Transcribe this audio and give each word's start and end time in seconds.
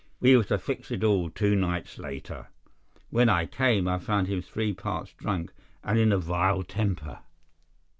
We 0.19 0.35
were 0.35 0.43
to 0.45 0.57
fix 0.57 0.89
it 0.89 1.03
all 1.03 1.29
two 1.29 1.55
nights 1.55 1.99
later. 1.99 2.47
When 3.11 3.29
I 3.29 3.45
came, 3.45 3.87
I 3.87 3.99
found 3.99 4.25
him 4.25 4.41
three 4.41 4.73
parts 4.73 5.13
drunk 5.13 5.53
and 5.83 5.99
in 5.99 6.11
a 6.11 6.17
vile 6.17 6.63
temper. 6.63 7.19